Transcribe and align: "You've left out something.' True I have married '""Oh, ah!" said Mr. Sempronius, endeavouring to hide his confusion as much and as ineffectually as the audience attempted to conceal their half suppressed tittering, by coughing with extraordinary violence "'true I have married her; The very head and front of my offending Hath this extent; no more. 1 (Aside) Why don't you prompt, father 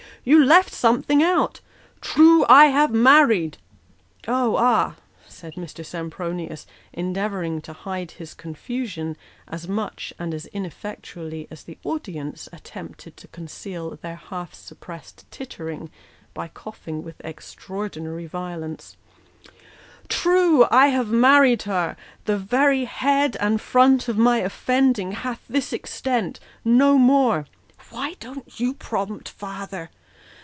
"You've 0.31 0.45
left 0.47 0.67
out 0.67 0.73
something.' 0.73 1.21
True 2.01 2.45
I 2.47 2.67
have 2.67 2.91
married 2.91 3.57
'""Oh, 4.27 4.55
ah!" 4.55 4.93
said 5.27 5.55
Mr. 5.55 5.83
Sempronius, 5.83 6.67
endeavouring 6.93 7.59
to 7.61 7.73
hide 7.73 8.11
his 8.11 8.35
confusion 8.35 9.17
as 9.47 9.67
much 9.67 10.13
and 10.19 10.31
as 10.35 10.45
ineffectually 10.45 11.47
as 11.49 11.63
the 11.63 11.79
audience 11.83 12.47
attempted 12.53 13.17
to 13.17 13.27
conceal 13.29 13.95
their 13.95 14.17
half 14.17 14.53
suppressed 14.53 15.25
tittering, 15.31 15.89
by 16.35 16.47
coughing 16.49 17.01
with 17.01 17.19
extraordinary 17.23 18.27
violence 18.27 18.97
"'true 20.21 20.67
I 20.69 20.89
have 20.89 21.09
married 21.09 21.63
her; 21.63 21.97
The 22.25 22.37
very 22.37 22.85
head 22.85 23.37
and 23.39 23.59
front 23.59 24.07
of 24.07 24.19
my 24.19 24.37
offending 24.37 25.13
Hath 25.13 25.41
this 25.49 25.73
extent; 25.73 26.39
no 26.63 26.99
more. 26.99 27.47
1 27.77 27.77
(Aside) 27.79 27.89
Why 27.95 28.15
don't 28.19 28.59
you 28.59 28.75
prompt, 28.75 29.27
father 29.27 29.89